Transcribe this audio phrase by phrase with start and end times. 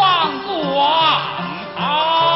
[0.00, 2.33] 望故王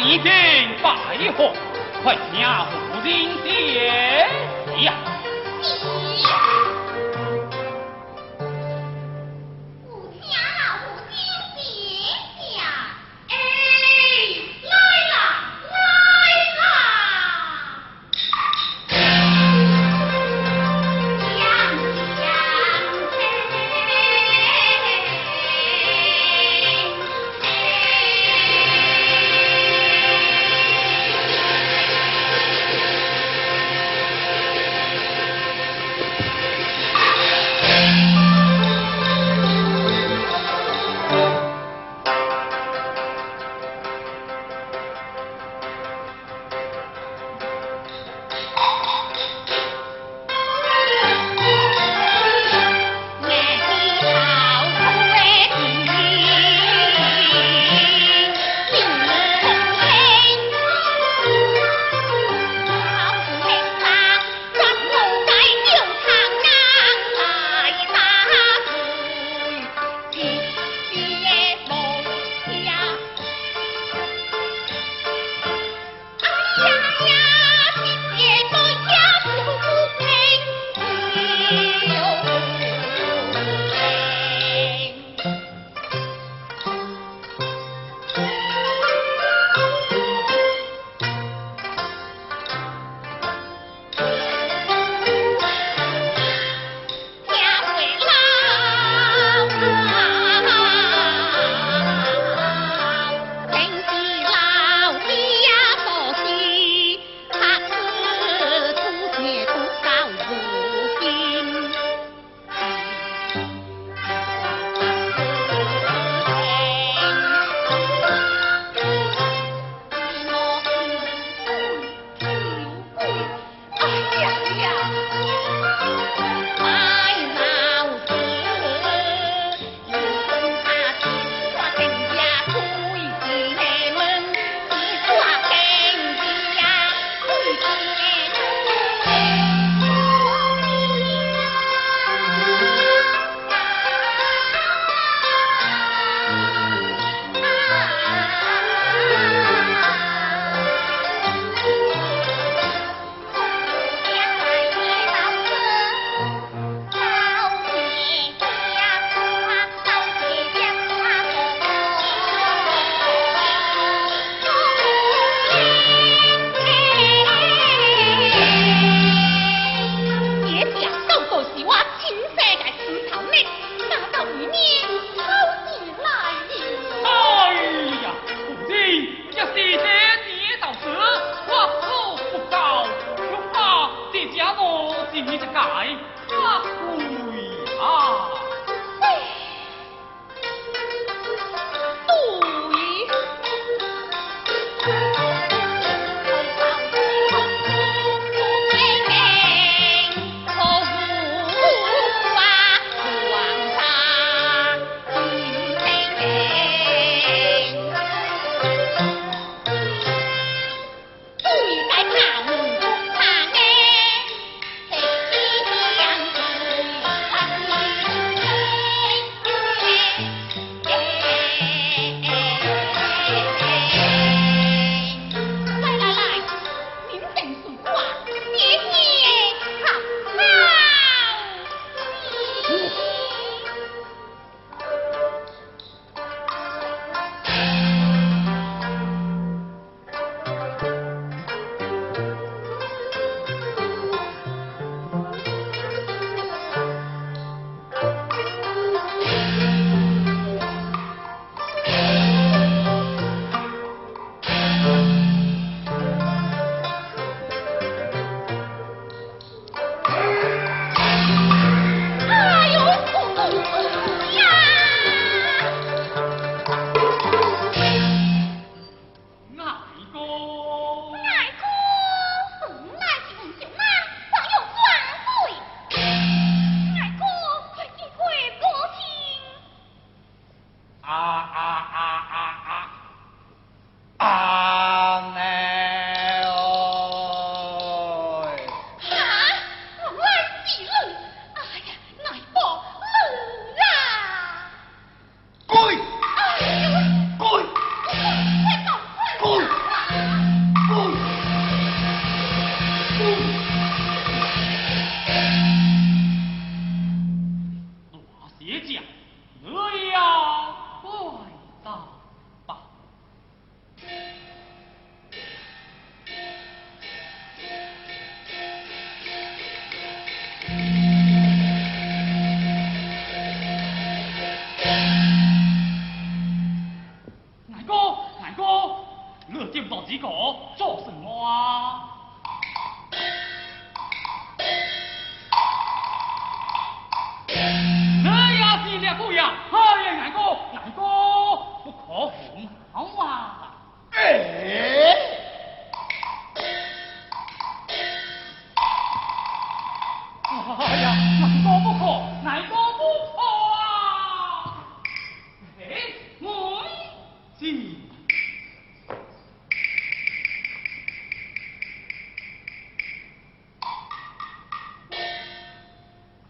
[0.00, 0.90] 一见白
[1.36, 1.52] 贺，
[2.02, 4.28] 快下虎领殿
[4.82, 4.94] 呀！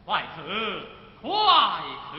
[0.08, 0.40] 快去，
[1.20, 1.28] 快
[2.14, 2.16] 去！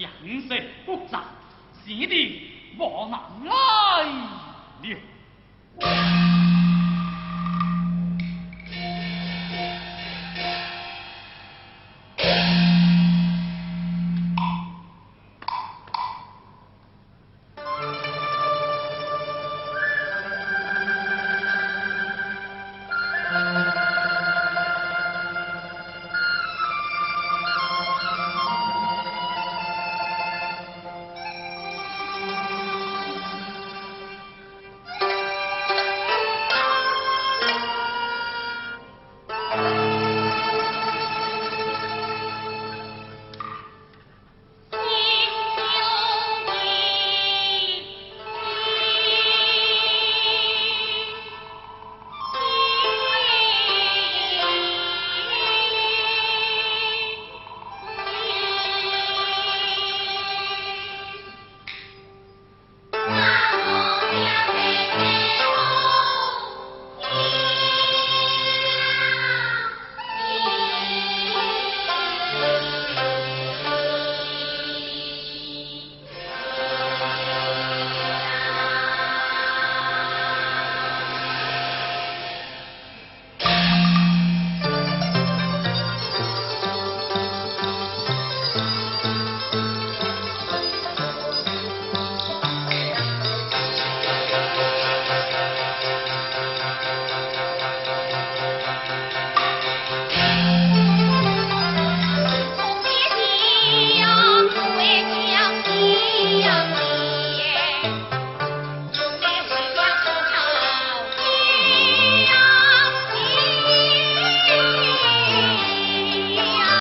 [0.00, 0.10] 样
[0.48, 1.24] 式复杂，
[1.84, 2.40] 写的
[2.74, 3.57] 莫难了。